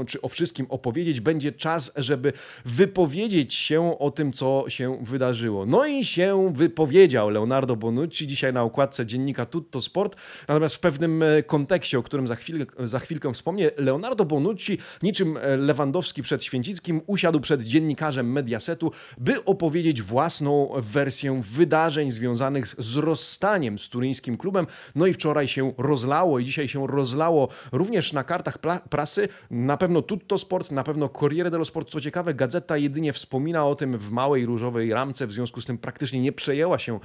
e, 0.00 0.04
czy 0.04 0.20
o 0.20 0.28
wszystkim 0.28 0.66
opowiedzieć, 0.68 1.20
będzie 1.20 1.52
czas, 1.52 1.92
żeby 1.96 2.32
wypowiedzieć 2.64 3.54
się 3.54 3.98
o 3.98 4.10
tym, 4.10 4.32
co 4.32 4.64
się 4.68 4.98
wydarzyło. 5.02 5.66
No 5.66 5.86
i 5.86 6.04
się 6.04 6.52
wypowiedział 6.54 7.30
Leonardo 7.30 7.76
Bonucci 7.76 8.26
dzisiaj 8.26 8.52
na 8.52 8.62
okładce 8.62 9.06
dziennika 9.06 9.46
Tutto 9.46 9.80
Sport, 9.80 10.16
natomiast 10.48 10.74
w 10.74 10.80
pewnym 10.80 11.22
e, 11.22 11.42
kontekście, 11.42 11.98
o 11.98 12.02
którym 12.02 12.26
za, 12.26 12.36
chwil, 12.36 12.66
za 12.78 12.98
chwilkę 12.98 13.32
wspomnę, 13.32 13.70
Leonardo 13.76 14.24
Bonucci, 14.24 14.78
niczym 15.02 15.36
e, 15.36 15.56
Lewandowski 15.56 16.22
przed 16.22 16.44
Święcickim, 16.44 17.00
usiadł 17.06 17.40
przed 17.40 17.62
dziennikarzem 17.62 18.32
Mediasetu, 18.32 18.92
by 19.18 19.44
opowiedzieć 19.44 20.02
własną 20.02 20.72
wersję 20.76 21.40
wydarzeń 21.44 22.10
związanych 22.10 22.68
z 22.68 22.96
rozstaniem 23.30 23.78
z 23.78 23.88
turyńskim 23.88 24.36
klubem. 24.36 24.66
No 24.94 25.06
i 25.06 25.12
wczoraj 25.12 25.48
się 25.48 25.72
rozlało 25.78 26.38
i 26.38 26.44
dzisiaj 26.44 26.68
się 26.68 26.86
rozlało 26.86 27.48
również 27.72 28.12
na 28.12 28.24
kartach 28.24 28.58
prasy. 28.90 29.28
Na 29.50 29.76
pewno 29.76 30.02
Tutto 30.02 30.38
Sport, 30.38 30.70
na 30.70 30.84
pewno 30.84 31.08
Corriere 31.08 31.50
dello 31.50 31.64
Sport. 31.64 31.90
Co 31.90 32.00
ciekawe, 32.00 32.34
gazeta 32.34 32.76
jedynie 32.76 33.12
wspomina 33.12 33.66
o 33.66 33.74
tym 33.74 33.98
w 33.98 34.10
małej 34.10 34.46
różowej 34.46 34.92
ramce, 34.94 35.26
w 35.26 35.32
związku 35.32 35.60
z 35.60 35.66
tym 35.66 35.78
praktycznie 35.78 36.20
nie 36.20 36.32
przejęła 36.32 36.78
się 36.78 37.00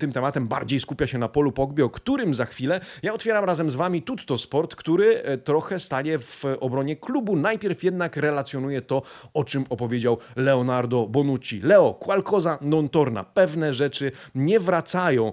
tym 0.00 0.12
tematem, 0.12 0.48
bardziej 0.48 0.80
skupia 0.80 1.06
się 1.06 1.18
na 1.18 1.28
polu 1.28 1.52
Pogby, 1.52 1.84
o 1.84 1.90
którym 1.90 2.34
za 2.34 2.44
chwilę. 2.44 2.80
Ja 3.02 3.12
otwieram 3.12 3.44
razem 3.44 3.70
z 3.70 3.74
Wami 3.74 4.02
Tutto 4.02 4.38
Sport, 4.38 4.74
który 4.74 5.22
e, 5.22 5.38
trochę 5.38 5.80
stanie 5.80 6.18
w 6.18 6.44
obronie 6.60 6.96
klubu. 6.96 7.36
Najpierw 7.36 7.84
jednak 7.84 8.16
relacjonuje 8.16 8.82
to, 8.82 9.02
o 9.34 9.44
czym 9.44 9.64
opowiedział 9.70 10.18
Leonardo 10.36 11.06
Bonucci. 11.06 11.60
Leo, 11.60 11.94
qualcosa 11.94 12.58
non 12.60 12.88
torna. 12.88 13.24
Pewne 13.24 13.74
rzeczy 13.74 14.12
nie 14.34 14.60
wracają. 14.60 15.32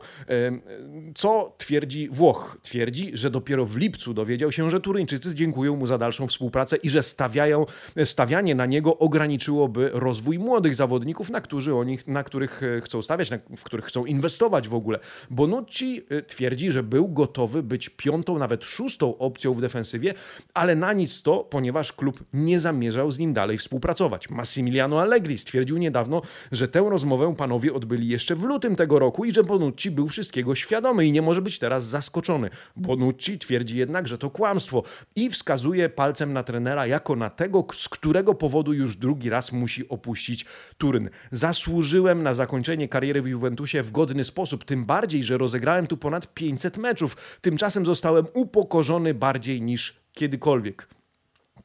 Co 1.15 1.55
twierdzi 1.57 2.09
Włoch? 2.11 2.57
Twierdzi, 2.61 3.11
że 3.13 3.31
dopiero 3.31 3.65
w 3.65 3.77
lipcu 3.77 4.13
dowiedział 4.13 4.51
się, 4.51 4.69
że 4.69 4.81
Turyńczycy 4.81 5.35
dziękują 5.35 5.75
mu 5.75 5.85
za 5.85 5.97
dalszą 5.97 6.27
współpracę 6.27 6.75
i 6.75 6.89
że 6.89 7.03
stawiają, 7.03 7.65
stawianie 8.05 8.55
na 8.55 8.65
niego 8.65 8.97
ograniczyłoby 8.97 9.89
rozwój 9.93 10.39
młodych 10.39 10.75
zawodników, 10.75 11.29
na, 11.29 11.41
którzy 11.41 11.75
oni, 11.75 11.99
na 12.07 12.23
których 12.23 12.63
e, 12.63 12.81
chcą 12.81 13.01
stawiać, 13.01 13.31
na, 13.31 13.37
w 13.57 13.63
których 13.63 13.85
chcą 13.85 14.05
inwestować 14.05 14.67
w 14.67 14.73
ogóle. 14.73 14.99
Bonucci 15.29 16.01
e, 16.09 16.21
twierdzi, 16.21 16.71
że 16.71 16.83
był 16.83 17.07
gotowy 17.07 17.63
być 17.63 17.89
piątą, 17.89 18.37
nawet 18.37 18.63
szóstą 18.63 19.17
opcją 19.17 19.53
w 19.53 19.61
defensywie, 19.61 20.13
ale 20.53 20.75
na 20.75 20.93
nic 20.93 21.21
to, 21.21 21.43
ponieważ 21.43 21.93
klub 21.93 22.23
nie 22.33 22.59
zamierzał 22.59 23.11
z 23.11 23.19
nim 23.19 23.33
dalej 23.33 23.57
współpracować. 23.57 24.29
Massimiliano 24.29 25.01
Allegri 25.01 25.37
stwierdził 25.37 25.77
niedawno, 25.77 26.21
że 26.51 26.67
tę 26.67 26.85
rozmowę 26.89 27.35
panowie 27.37 27.73
odbyli 27.73 28.07
jeszcze 28.07 28.35
w 28.35 28.43
lutym 28.43 28.75
tego 28.75 28.99
roku 28.99 29.25
i 29.25 29.31
że 29.31 29.43
Bonucci 29.43 29.91
był 29.91 30.09
wszystkiego 30.25 30.55
świadomy 30.55 31.05
i 31.05 31.11
nie 31.11 31.21
może 31.21 31.41
być 31.41 31.59
teraz 31.59 31.85
zaskoczony. 31.87 32.49
Bonucci 32.75 33.39
twierdzi 33.39 33.77
jednak, 33.77 34.07
że 34.07 34.17
to 34.17 34.29
kłamstwo 34.29 34.83
i 35.15 35.29
wskazuje 35.29 35.89
palcem 35.89 36.33
na 36.33 36.43
trenera 36.43 36.87
jako 36.87 37.15
na 37.15 37.29
tego, 37.29 37.65
z 37.73 37.89
którego 37.89 38.33
powodu 38.33 38.73
już 38.73 38.95
drugi 38.95 39.29
raz 39.29 39.51
musi 39.51 39.89
opuścić 39.89 40.45
Turyn. 40.77 41.09
Zasłużyłem 41.31 42.23
na 42.23 42.33
zakończenie 42.33 42.87
kariery 42.89 43.21
w 43.21 43.27
Juventusie 43.27 43.83
w 43.83 43.91
godny 43.91 44.23
sposób, 44.23 44.63
tym 44.63 44.85
bardziej, 44.85 45.23
że 45.23 45.37
rozegrałem 45.37 45.87
tu 45.87 45.97
ponad 45.97 46.33
500 46.33 46.77
meczów. 46.77 47.39
Tymczasem 47.41 47.85
zostałem 47.85 48.25
upokorzony 48.33 49.13
bardziej 49.13 49.61
niż 49.61 49.95
kiedykolwiek. 50.13 50.87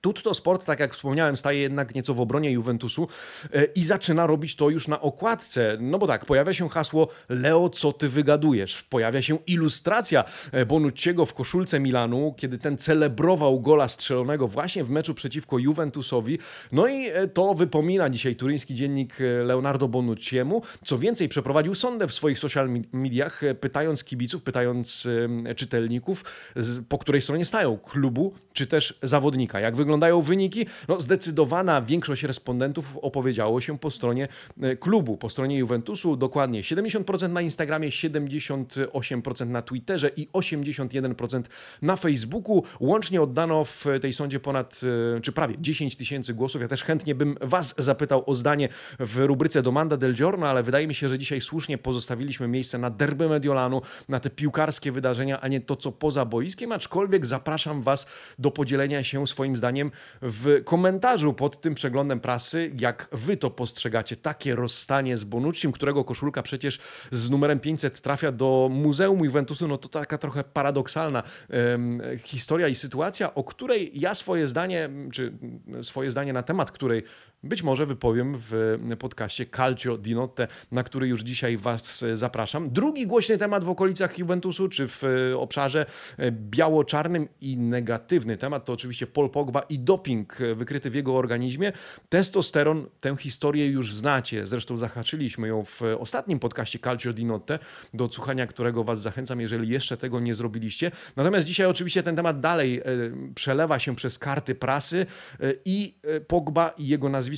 Tutto 0.01 0.35
Sport, 0.35 0.65
tak 0.65 0.81
jak 0.81 0.95
wspomniałem, 0.95 1.37
staje 1.37 1.61
jednak 1.61 1.95
nieco 1.95 2.15
w 2.15 2.21
obronie 2.21 2.51
Juventusu 2.51 3.09
e, 3.53 3.65
i 3.65 3.83
zaczyna 3.83 4.27
robić 4.27 4.57
to 4.57 4.71
już 4.71 4.89
na 4.89 5.01
okładce. 5.01 5.77
No 5.81 5.99
bo 5.99 6.07
tak, 6.07 6.27
pojawia 6.27 6.55
się 6.55 6.69
hasło 6.69 7.09
Leo, 7.29 7.69
co 7.69 7.93
ty 7.93 8.09
wygadujesz? 8.09 8.83
Pojawia 8.83 9.23
się 9.23 9.39
ilustracja 9.47 10.25
e, 10.53 10.67
Bonucciego 10.67 11.27
w 11.27 11.35
koszulce 11.35 11.81
Milanu, 11.81 12.35
kiedy 12.37 12.59
ten 12.59 12.79
celebrował 12.79 13.61
gola 13.61 13.89
strzelonego 13.89 14.49
właśnie 14.49 14.85
w 14.85 14.91
meczu 14.91 15.15
przeciwko 15.15 15.59
Juventusowi. 15.59 16.39
No 16.73 16.87
i 16.87 17.09
e, 17.09 17.29
to 17.29 17.55
wypomina 17.55 18.11
dzisiaj 18.11 18.37
turyński 18.37 18.75
dziennik 18.75 19.17
Leonardo 19.45 19.89
Bonucciemu. 19.89 20.63
Co 20.85 20.99
więcej, 20.99 21.29
przeprowadził 21.29 21.75
sondę 21.75 22.09
w 22.09 22.13
swoich 22.13 22.39
social 22.39 22.71
mediach, 22.93 23.41
pytając 23.61 24.05
kibiców, 24.05 24.43
pytając 24.43 25.09
czytelników, 25.57 26.25
po 26.89 26.99
której 26.99 27.21
stronie 27.21 27.45
stają 27.45 27.79
klubu, 27.79 28.35
czy 28.53 28.67
też 28.67 28.99
zawodnika. 29.03 29.61
Jak 29.61 29.77
wygląda 29.77 29.90
wyglądają 29.91 30.23
wyniki? 30.23 30.67
No, 30.89 31.01
zdecydowana 31.01 31.83
większość 31.83 32.23
respondentów 32.23 32.99
opowiedziało 33.03 33.61
się 33.61 33.79
po 33.79 33.91
stronie 33.91 34.29
e, 34.63 34.77
klubu, 34.77 35.17
po 35.17 35.29
stronie 35.29 35.59
Juventusu. 35.59 36.17
Dokładnie 36.17 36.63
70% 36.63 37.31
na 37.31 37.41
Instagramie, 37.41 37.89
78% 37.89 39.47
na 39.47 39.63
Twitterze 39.63 40.11
i 40.17 40.29
81% 40.29 41.43
na 41.83 41.97
Facebooku. 41.97 42.65
Łącznie 42.81 43.23
oddano 43.23 43.65
w 43.65 43.87
tej 44.03 44.13
sądzie 44.13 44.41
ponad, 44.41 44.81
e, 45.17 45.21
czy 45.21 45.33
prawie 45.33 45.55
10 45.59 45.97
tysięcy 45.97 46.35
głosów. 46.35 46.63
Ja 46.63 46.69
też 46.69 46.85
chętnie 46.85 47.15
bym 47.15 47.37
Was 47.41 47.75
zapytał 47.79 48.23
o 48.27 48.35
zdanie 48.35 48.69
w 48.99 49.19
rubryce 49.19 49.63
Domanda 49.63 49.97
del 49.97 50.15
Giorno, 50.15 50.49
ale 50.49 50.63
wydaje 50.63 50.87
mi 50.87 50.95
się, 50.95 51.09
że 51.09 51.19
dzisiaj 51.19 51.41
słusznie 51.41 51.79
pozostawiliśmy 51.79 52.49
miejsce 52.49 52.79
na 52.79 52.91
derby 52.91 53.29
Mediolanu, 53.29 53.83
na 54.09 54.21
te 54.21 54.31
piłkarskie 54.31 54.93
wydarzenia, 54.93 55.41
a 55.41 55.49
nie 55.49 55.61
to, 55.61 55.77
co 55.77 55.93
poza 55.93 56.25
boiskiem, 56.25 56.73
aczkolwiek 56.73 57.27
zapraszam 57.27 57.83
Was 57.83 58.07
do 58.39 58.51
podzielenia 58.51 59.05
się 59.05 59.27
swoim 59.27 59.57
zdaniem 59.57 59.80
zdaniem 59.81 59.91
w 60.23 60.65
komentarzu 60.65 61.33
pod 61.33 61.61
tym 61.61 61.75
przeglądem 61.75 62.21
prasy, 62.21 62.71
jak 62.81 63.09
wy 63.13 63.37
to 63.37 63.51
postrzegacie. 63.51 64.17
Takie 64.17 64.55
rozstanie 64.55 65.19
z 65.19 65.25
Bonuccim, 65.25 65.73
którego 65.73 66.05
koszulka 66.05 66.43
przecież 66.43 66.79
z 67.11 67.31
numerem 67.31 67.61
500 67.61 68.01
trafia 68.01 68.33
do 68.33 68.69
Muzeum 68.73 69.25
Juventusu, 69.25 69.69
no 69.69 69.77
to 69.77 69.89
taka 69.89 70.19
trochę 70.19 70.45
paradoksalna 70.45 71.23
um, 71.49 72.03
historia 72.19 72.69
i 72.69 72.75
sytuacja, 72.75 73.35
o 73.35 73.45
której 73.45 73.91
ja 73.95 74.15
swoje 74.15 74.49
zdanie, 74.49 74.89
czy 75.13 75.33
swoje 75.83 76.11
zdanie 76.11 76.33
na 76.33 76.43
temat 76.43 76.71
której 76.71 77.03
być 77.43 77.63
może 77.63 77.87
wypowiem 77.87 78.35
w 78.39 78.79
podcaście 78.99 79.47
Calcio 79.47 79.99
di 79.99 80.15
Notte, 80.15 80.49
na 80.73 80.83
który 80.83 81.09
już 81.09 81.23
dzisiaj 81.23 81.57
Was 81.57 82.05
zapraszam. 82.15 82.71
Drugi 82.71 83.07
głośny 83.07 83.39
temat 83.39 83.65
w 83.65 83.69
okolicach 83.69 84.19
Juventusu, 84.19 84.69
czy 84.69 84.89
w 84.89 85.03
obszarze 85.37 85.87
biało-czarnym 86.31 87.29
i 87.41 87.57
negatywny 87.57 88.37
temat 88.37 88.65
to 88.65 88.73
oczywiście 88.73 89.07
Paul 89.07 89.31
Pogba 89.31 89.61
i 89.61 89.79
doping 89.79 90.39
wykryty 90.55 90.91
w 90.91 90.95
jego 90.95 91.17
organizmie. 91.17 91.73
Testosteron, 92.09 92.87
tę 93.01 93.17
historię 93.17 93.67
już 93.67 93.95
znacie, 93.95 94.47
zresztą 94.47 94.79
zahaczyliśmy 94.79 95.49
ją 95.49 95.65
w 95.65 95.83
ostatnim 95.99 96.39
podcaście 96.39 96.79
Calcio 96.79 97.13
di 97.13 97.25
Notte, 97.25 97.59
do 97.95 98.05
odsłuchania 98.05 98.47
którego 98.47 98.85
Was 98.85 99.01
zachęcam, 99.03 99.41
jeżeli 99.41 99.69
jeszcze 99.69 99.97
tego 99.97 100.21
nie 100.21 100.35
zrobiliście. 100.35 100.91
Natomiast 101.17 101.47
dzisiaj 101.47 101.67
oczywiście 101.67 102.03
ten 102.03 102.17
temat 102.17 102.41
dalej 102.41 102.79
e, 102.79 102.85
przelewa 103.35 103.79
się 103.79 103.97
przez 103.97 104.19
karty 104.19 104.55
prasy 104.55 105.07
e, 105.41 105.53
i 105.65 105.95
e, 106.03 106.21
Pogba 106.21 106.69
i 106.69 106.87
jego 106.87 107.09
nazwisko 107.09 107.30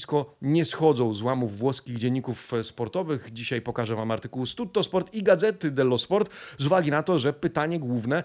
nie 0.43 0.65
schodzą 0.65 1.15
z 1.15 1.23
łamów 1.23 1.59
włoskich 1.59 1.99
dzienników 1.99 2.53
sportowych. 2.63 3.29
Dzisiaj 3.33 3.61
pokażę 3.61 3.97
Wam 3.97 4.11
artykuł 4.11 4.47
z 4.47 4.55
Tutto 4.55 4.83
Sport 4.83 5.15
i 5.15 5.23
Gazety 5.23 5.71
dello 5.71 5.99
Sport 5.99 6.31
z 6.59 6.67
uwagi 6.67 6.91
na 6.91 7.03
to, 7.03 7.19
że 7.19 7.33
pytanie 7.33 7.79
główne 7.79 8.23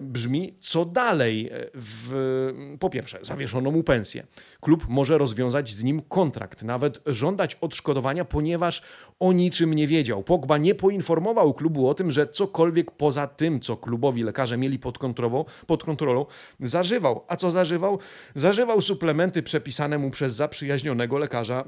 brzmi, 0.00 0.54
co 0.60 0.84
dalej 0.84 1.50
w, 1.74 2.76
po 2.80 2.90
pierwsze, 2.90 3.18
zawieszono 3.22 3.70
mu 3.70 3.82
pensję. 3.82 4.26
Klub 4.60 4.86
może 4.88 5.18
rozwiązać 5.18 5.70
z 5.70 5.82
nim 5.82 6.02
kontrakt, 6.02 6.62
nawet 6.62 7.00
żądać 7.06 7.54
odszkodowania, 7.54 8.24
ponieważ 8.24 8.82
o 9.20 9.32
niczym 9.32 9.74
nie 9.74 9.86
wiedział. 9.86 10.22
Pogba 10.22 10.58
nie 10.58 10.74
poinformował 10.74 11.54
klubu 11.54 11.88
o 11.88 11.94
tym, 11.94 12.10
że 12.10 12.26
cokolwiek 12.26 12.90
poza 12.90 13.26
tym, 13.26 13.60
co 13.60 13.76
klubowi 13.76 14.22
lekarze 14.22 14.56
mieli 14.56 14.78
pod 14.78 14.98
kontrolą, 14.98 15.44
pod 15.66 15.84
kontrolą 15.84 16.26
zażywał. 16.60 17.24
A 17.28 17.36
co 17.36 17.50
zażywał? 17.50 17.98
Zażywał 18.34 18.80
suplementy 18.80 19.42
przepisane 19.42 19.98
mu 19.98 20.10
przez 20.10 20.34
zaprzyjaźnionego 20.34 21.05
lekarza 21.14 21.64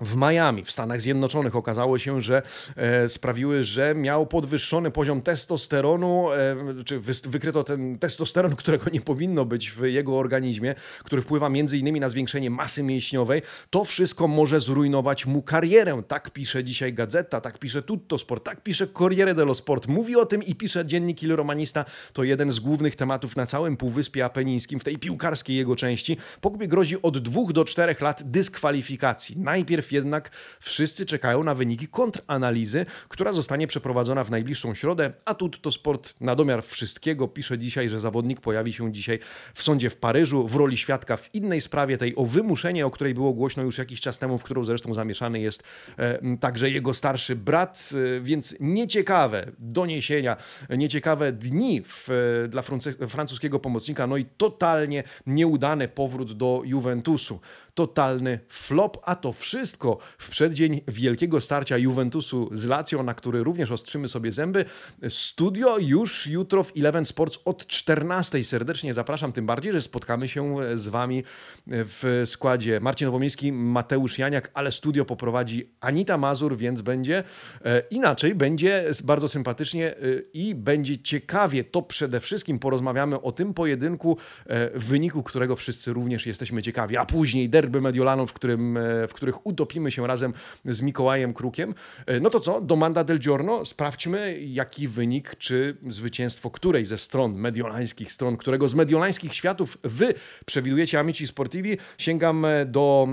w 0.00 0.16
Miami, 0.16 0.64
w 0.64 0.70
Stanach 0.70 1.00
Zjednoczonych 1.00 1.56
okazało 1.56 1.98
się, 1.98 2.22
że 2.22 2.42
e, 2.76 3.08
sprawiły, 3.08 3.64
że 3.64 3.94
miał 3.94 4.26
podwyższony 4.26 4.90
poziom 4.90 5.22
testosteronu, 5.22 6.32
e, 6.32 6.84
czy 6.84 7.00
wy, 7.00 7.12
wykryto 7.24 7.64
ten 7.64 7.98
testosteron, 7.98 8.56
którego 8.68 8.90
nie 8.90 9.00
powinno 9.00 9.44
być 9.44 9.70
w 9.70 9.82
jego 9.82 10.18
organizmie, 10.18 10.74
który 11.04 11.22
wpływa 11.22 11.48
między 11.48 11.78
innymi 11.78 12.00
na 12.00 12.10
zwiększenie 12.10 12.50
masy 12.50 12.82
mięśniowej. 12.82 13.42
To 13.70 13.84
wszystko 13.84 14.28
może 14.28 14.60
zrujnować 14.60 15.26
mu 15.26 15.42
karierę. 15.42 16.02
Tak 16.08 16.30
pisze 16.30 16.64
dzisiaj 16.64 16.92
Gazeta, 16.92 17.40
tak 17.40 17.58
pisze 17.58 17.82
Tutto 17.82 18.18
Sport, 18.18 18.44
tak 18.44 18.62
pisze 18.62 18.86
Corriere 18.86 19.34
dello 19.34 19.54
Sport. 19.54 19.86
Mówi 19.86 20.16
o 20.16 20.26
tym 20.26 20.42
i 20.42 20.54
pisze 20.54 20.86
dziennik 20.86 21.22
Il 21.22 21.36
Romanista. 21.36 21.84
To 22.12 22.24
jeden 22.24 22.52
z 22.52 22.60
głównych 22.60 22.96
tematów 22.96 23.36
na 23.36 23.46
całym 23.46 23.76
Półwyspie 23.76 24.24
Apenińskim, 24.24 24.80
w 24.80 24.84
tej 24.84 24.98
piłkarskiej 24.98 25.56
jego 25.56 25.76
części. 25.76 26.16
Pogbie 26.40 26.68
grozi 26.68 27.02
od 27.02 27.18
dwóch 27.18 27.52
do 27.52 27.64
czterech 27.64 28.00
lat 28.00 28.22
dyskwalifikacji. 28.30 29.38
Najpierw 29.38 29.87
Jednak 29.92 30.30
wszyscy 30.60 31.06
czekają 31.06 31.44
na 31.44 31.54
wyniki 31.54 31.88
kontranalizy, 31.88 32.86
która 33.08 33.32
zostanie 33.32 33.66
przeprowadzona 33.66 34.24
w 34.24 34.30
najbliższą 34.30 34.74
środę, 34.74 35.12
a 35.24 35.34
to 35.34 35.70
Sport 35.70 36.20
na 36.20 36.36
domiar 36.36 36.64
wszystkiego. 36.64 37.28
Pisze 37.28 37.58
dzisiaj, 37.58 37.88
że 37.88 38.00
zawodnik 38.00 38.40
pojawi 38.40 38.72
się 38.72 38.92
dzisiaj 38.92 39.18
w 39.54 39.62
sądzie 39.62 39.90
w 39.90 39.96
Paryżu 39.96 40.48
w 40.48 40.56
roli 40.56 40.76
świadka 40.76 41.16
w 41.16 41.34
innej 41.34 41.60
sprawie, 41.60 41.98
tej 41.98 42.16
o 42.16 42.24
wymuszenie, 42.24 42.86
o 42.86 42.90
której 42.90 43.14
było 43.14 43.32
głośno 43.32 43.62
już 43.62 43.78
jakiś 43.78 44.00
czas 44.00 44.18
temu, 44.18 44.38
w 44.38 44.42
którą 44.42 44.64
zresztą 44.64 44.94
zamieszany 44.94 45.40
jest 45.40 45.62
e, 45.96 46.36
także 46.36 46.70
jego 46.70 46.94
starszy 46.94 47.36
brat, 47.36 47.90
e, 48.16 48.20
więc 48.20 48.56
nieciekawe 48.60 49.46
doniesienia, 49.58 50.36
nieciekawe 50.70 51.32
dni 51.32 51.82
w, 51.84 52.08
e, 52.44 52.48
dla 52.48 52.62
francuskiego 53.08 53.58
pomocnika, 53.58 54.06
no 54.06 54.16
i 54.16 54.24
totalnie 54.24 55.04
nieudany 55.26 55.88
powrót 55.88 56.32
do 56.32 56.62
Juventusu 56.64 57.40
totalny 57.78 58.38
flop, 58.48 58.98
a 59.04 59.14
to 59.14 59.32
wszystko 59.32 59.98
w 60.18 60.30
przeddzień 60.30 60.80
wielkiego 60.88 61.40
starcia 61.40 61.78
Juventusu 61.78 62.50
z 62.52 62.64
Lazio, 62.64 63.02
na 63.02 63.14
który 63.14 63.44
również 63.44 63.70
ostrzymy 63.70 64.08
sobie 64.08 64.32
zęby. 64.32 64.64
Studio 65.08 65.78
już 65.78 66.26
jutro 66.26 66.64
w 66.64 66.72
Eleven 66.76 67.06
Sports 67.06 67.38
od 67.44 67.66
14. 67.66 68.44
Serdecznie 68.44 68.94
zapraszam, 68.94 69.32
tym 69.32 69.46
bardziej, 69.46 69.72
że 69.72 69.82
spotkamy 69.82 70.28
się 70.28 70.56
z 70.74 70.88
Wami 70.88 71.24
w 71.66 72.22
składzie 72.26 72.80
Marcin 72.80 73.06
Nowomiejski, 73.06 73.52
Mateusz 73.52 74.18
Janiak, 74.18 74.50
ale 74.54 74.72
studio 74.72 75.04
poprowadzi 75.04 75.70
Anita 75.80 76.18
Mazur, 76.18 76.56
więc 76.56 76.80
będzie 76.80 77.24
e, 77.64 77.82
inaczej, 77.90 78.34
będzie 78.34 78.84
bardzo 79.04 79.28
sympatycznie 79.28 79.90
e, 79.90 79.96
i 80.32 80.54
będzie 80.54 80.98
ciekawie. 80.98 81.64
To 81.64 81.82
przede 81.82 82.20
wszystkim 82.20 82.58
porozmawiamy 82.58 83.20
o 83.20 83.32
tym 83.32 83.54
pojedynku, 83.54 84.18
e, 84.46 84.78
w 84.78 84.84
wyniku 84.84 85.22
którego 85.22 85.56
wszyscy 85.56 85.92
również 85.92 86.26
jesteśmy 86.26 86.62
ciekawi, 86.62 86.96
a 86.96 87.06
później 87.06 87.48
derby 87.48 87.67
derby 87.68 87.80
Mediolanów, 87.80 88.30
w, 88.30 88.32
którym, 88.32 88.76
e, 88.76 89.08
w 89.08 89.14
których 89.14 89.46
utopimy 89.46 89.90
się 89.90 90.06
razem 90.06 90.32
z 90.64 90.82
Mikołajem 90.82 91.34
Krukiem. 91.34 91.74
E, 92.06 92.20
no 92.20 92.30
to 92.30 92.40
co? 92.40 92.60
Do 92.60 92.76
Manda 92.76 93.04
del 93.04 93.18
Giorno 93.18 93.64
sprawdźmy, 93.64 94.40
jaki 94.40 94.88
wynik, 94.88 95.36
czy 95.38 95.76
zwycięstwo 95.88 96.50
której 96.50 96.86
ze 96.86 96.98
stron, 96.98 97.34
mediolańskich 97.34 98.12
stron, 98.12 98.36
którego 98.36 98.68
z 98.68 98.74
mediolańskich 98.74 99.34
światów 99.34 99.78
wy 99.84 100.14
przewidujecie 100.46 101.00
Amici 101.00 101.26
Sportivi. 101.26 101.76
Sięgam 101.98 102.44
e, 102.44 102.66
do 102.66 103.08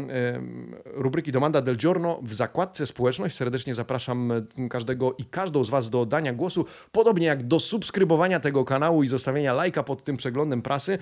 rubryki 0.86 1.32
Domanda 1.32 1.62
del 1.62 1.78
Giorno 1.78 2.20
w 2.24 2.34
zakładce 2.34 2.86
społeczność. 2.86 3.36
Serdecznie 3.36 3.74
zapraszam 3.74 4.32
każdego 4.70 5.16
i 5.18 5.26
każdą 5.26 5.64
z 5.64 5.70
was 5.70 5.90
do 5.90 6.02
oddania 6.02 6.34
głosu, 6.34 6.66
podobnie 6.92 7.28
jak 7.28 7.44
do 7.44 7.60
subskrybowania 7.60 8.40
tego 8.40 8.66
kanału 8.66 9.04
i 9.04 9.08
zostawienia 9.08 9.54
lajka 9.54 9.84
pod 9.84 10.04
tym 10.04 10.18
przeglądem 10.18 10.62
prasy. 10.62 10.98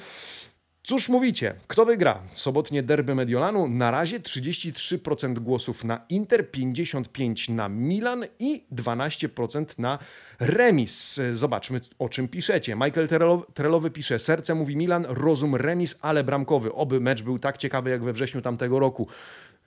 Cóż 0.86 1.10
mówicie? 1.10 1.56
Kto 1.68 1.86
wygra? 1.86 2.20
Sobotnie 2.32 2.84
derby 2.84 3.16
Mediolanu. 3.16 3.68
Na 3.68 3.92
razie 3.92 4.20
33% 4.20 5.40
głosów 5.40 5.84
na 5.84 6.06
Inter, 6.10 6.46
55% 6.52 7.50
na 7.50 7.70
Milan 7.70 8.26
i 8.40 8.64
12% 8.76 9.66
na 9.80 10.00
remis. 10.40 11.20
Zobaczmy, 11.34 11.80
o 12.00 12.10
czym 12.10 12.28
piszecie. 12.28 12.76
Michael 12.76 13.08
Trelowy 13.54 13.92
pisze, 13.92 14.20
serce 14.20 14.56
mówi 14.56 14.76
Milan, 14.76 15.06
rozum 15.10 15.56
remis, 15.56 15.96
ale 16.02 16.24
bramkowy. 16.24 16.74
Oby 16.74 17.00
mecz 17.00 17.22
był 17.22 17.40
tak 17.40 17.58
ciekawy 17.58 17.90
jak 17.90 18.04
we 18.04 18.14
wrześniu 18.14 18.42
tamtego 18.42 18.80
roku. 18.80 19.08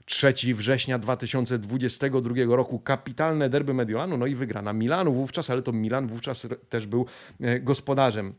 3 0.05 0.35
września 0.55 0.99
2022 0.99 2.57
roku 2.57 2.79
kapitalne 2.79 3.49
derby 3.49 3.75
Mediolanu, 3.75 4.17
no 4.17 4.27
i 4.27 4.35
wygrana 4.35 4.73
Milanu 4.73 5.13
wówczas, 5.13 5.51
ale 5.51 5.63
to 5.63 5.73
Milan 5.73 6.07
wówczas 6.07 6.47
też 6.69 6.87
był 6.87 7.07
e, 7.41 7.61
gospodarzem. 7.61 8.35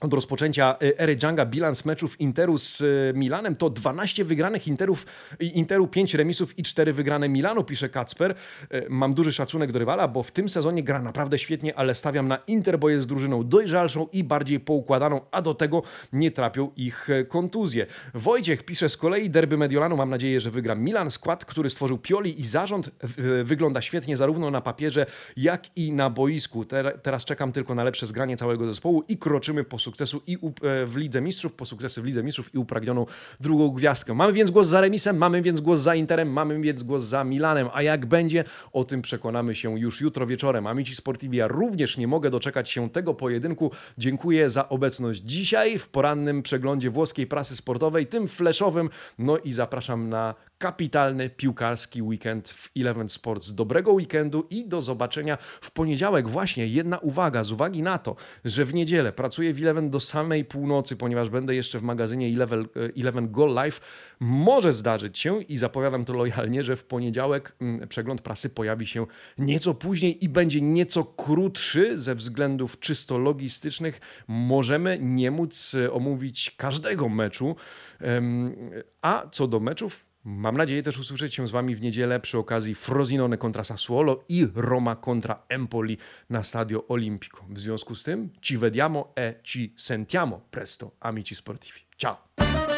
Od 0.00 0.14
rozpoczęcia 0.14 0.76
y, 0.82 0.98
ery 0.98 1.16
Dżanga 1.16 1.46
bilans 1.46 1.84
meczów 1.84 2.20
Interu 2.20 2.58
z 2.58 2.80
y, 2.80 3.12
Milanem 3.14 3.56
to 3.56 3.70
12 3.70 4.24
wygranych 4.24 4.68
Interów, 4.68 5.06
Interu, 5.40 5.86
5 5.86 6.14
remisów 6.14 6.58
i 6.58 6.62
4 6.62 6.92
wygrane 6.92 7.28
Milanu, 7.28 7.64
pisze 7.64 7.88
Kacper. 7.88 8.34
Y, 8.74 8.86
mam 8.88 9.14
duży 9.14 9.32
szacunek 9.32 9.72
do 9.72 9.78
rywala, 9.78 10.08
bo 10.08 10.22
w 10.22 10.30
tym 10.30 10.48
sezonie 10.48 10.82
gra 10.82 11.02
naprawdę 11.02 11.38
świetnie, 11.38 11.78
ale 11.78 11.94
stawiam 11.94 12.28
na 12.28 12.38
Inter, 12.46 12.78
bo 12.78 12.88
jest 12.88 13.08
drużyną 13.08 13.44
dojrzalszą 13.44 14.06
i 14.12 14.24
bardziej 14.24 14.60
poukładaną, 14.60 15.20
a 15.30 15.42
do 15.42 15.54
tego 15.54 15.82
nie 16.12 16.30
trapią 16.30 16.70
ich 16.76 17.08
kontuzje. 17.28 17.86
Wojciech 18.14 18.62
pisze 18.62 18.88
z 18.88 18.96
kolei 18.96 19.30
derby 19.30 19.58
Mediolanu, 19.58 19.96
mam 19.96 20.10
nadzieję, 20.10 20.40
że 20.40 20.50
wygra 20.50 20.74
Milan. 20.74 21.10
Skład, 21.10 21.44
który 21.44 21.70
stworzył 21.70 21.98
Pioli 21.98 22.40
i 22.40 22.46
zarząd 22.46 22.90
wygląda 23.44 23.82
świetnie 23.82 24.16
zarówno 24.16 24.50
na 24.50 24.60
papierze, 24.60 25.06
jak 25.36 25.76
i 25.76 25.92
na 25.92 26.10
boisku. 26.10 26.64
Teraz 27.02 27.24
czekam 27.24 27.52
tylko 27.52 27.74
na 27.74 27.84
lepsze 27.84 28.06
zgranie 28.06 28.36
całego 28.36 28.66
zespołu 28.66 29.04
i 29.08 29.18
kroczymy 29.18 29.64
po 29.64 29.78
sukcesu 29.90 30.22
i 30.26 30.34
e, 30.34 30.86
w 30.86 30.96
Lidze 30.96 31.20
Mistrzów, 31.20 31.52
po 31.52 31.64
sukcesy 31.64 32.02
w 32.02 32.04
Lidze 32.04 32.22
Mistrzów 32.22 32.54
i 32.54 32.58
upragnioną 32.58 33.06
drugą 33.40 33.70
gwiazdkę. 33.70 34.14
Mamy 34.14 34.32
więc 34.32 34.50
głos 34.50 34.66
za 34.66 34.80
remisem, 34.80 35.16
mamy 35.16 35.42
więc 35.42 35.60
głos 35.60 35.80
za 35.80 35.94
Interem, 35.94 36.32
mamy 36.32 36.60
więc 36.60 36.82
głos 36.82 37.02
za 37.02 37.24
Milanem, 37.24 37.68
a 37.72 37.82
jak 37.82 38.06
będzie, 38.06 38.44
o 38.72 38.84
tym 38.84 39.02
przekonamy 39.02 39.54
się 39.54 39.78
już 39.78 40.00
jutro 40.00 40.26
wieczorem. 40.26 40.66
Amici 40.66 40.94
Sportivi, 40.94 41.38
ja 41.38 41.48
również 41.48 41.98
nie 41.98 42.06
mogę 42.06 42.30
doczekać 42.30 42.70
się 42.70 42.88
tego 42.88 43.14
pojedynku. 43.14 43.70
Dziękuję 43.98 44.50
za 44.50 44.68
obecność 44.68 45.22
dzisiaj 45.22 45.78
w 45.78 45.88
porannym 45.88 46.42
przeglądzie 46.42 46.90
włoskiej 46.90 47.26
prasy 47.26 47.56
sportowej, 47.56 48.06
tym 48.06 48.28
fleszowym, 48.28 48.90
no 49.18 49.38
i 49.38 49.52
zapraszam 49.52 50.08
na 50.08 50.34
kapitalny 50.60 51.30
piłkarski 51.30 52.02
weekend 52.02 52.48
w 52.48 52.70
Eleven 52.76 53.08
Sports. 53.08 53.52
Dobrego 53.52 53.92
weekendu 53.92 54.46
i 54.50 54.68
do 54.68 54.82
zobaczenia 54.82 55.38
w 55.60 55.70
poniedziałek. 55.70 56.28
Właśnie 56.28 56.66
jedna 56.66 56.98
uwaga, 56.98 57.44
z 57.44 57.52
uwagi 57.52 57.82
na 57.82 57.98
to, 57.98 58.16
że 58.44 58.64
w 58.64 58.74
niedzielę 58.74 59.12
pracuję 59.12 59.54
w 59.54 59.58
Eleven 59.58 59.79
do 59.88 60.00
samej 60.00 60.44
północy, 60.44 60.96
ponieważ 60.96 61.30
będę 61.30 61.54
jeszcze 61.54 61.78
w 61.78 61.82
magazynie 61.82 62.26
Eleven, 62.26 62.68
Eleven 62.96 63.32
Goal 63.32 63.64
Life. 63.64 63.80
Może 64.20 64.72
zdarzyć 64.72 65.18
się 65.18 65.42
i 65.42 65.56
zapowiadam 65.56 66.04
to 66.04 66.12
lojalnie, 66.12 66.64
że 66.64 66.76
w 66.76 66.84
poniedziałek 66.84 67.52
mm, 67.60 67.88
przegląd 67.88 68.22
prasy 68.22 68.50
pojawi 68.50 68.86
się 68.86 69.06
nieco 69.38 69.74
później 69.74 70.24
i 70.24 70.28
będzie 70.28 70.60
nieco 70.60 71.04
krótszy 71.04 71.98
ze 71.98 72.14
względów 72.14 72.80
czysto 72.80 73.18
logistycznych. 73.18 74.00
Możemy 74.28 74.98
nie 75.00 75.30
móc 75.30 75.74
e, 75.74 75.92
omówić 75.92 76.54
każdego 76.56 77.08
meczu, 77.08 77.56
a 79.02 79.28
co 79.32 79.48
do 79.48 79.60
meczów, 79.60 80.09
Mam 80.24 80.56
nadzieję 80.56 80.82
też 80.82 80.98
usłyszeć 80.98 81.34
się 81.34 81.46
z 81.46 81.50
Wami 81.50 81.76
w 81.76 81.80
niedzielę 81.80 82.20
przy 82.20 82.38
okazji 82.38 82.74
Frosinone 82.74 83.38
kontra 83.38 83.64
Sassuolo 83.64 84.24
i 84.28 84.46
Roma 84.54 84.96
kontra 84.96 85.42
Empoli 85.48 85.98
na 86.30 86.42
Stadio 86.42 86.86
Olimpico. 86.88 87.44
W 87.48 87.60
związku 87.60 87.94
z 87.94 88.02
tym 88.02 88.30
ci 88.40 88.58
vediamo 88.58 89.12
e 89.18 89.34
ci 89.42 89.74
sentiamo 89.76 90.40
presto, 90.50 90.90
amici 91.00 91.34
sportivi. 91.34 91.80
Ciao! 91.96 92.69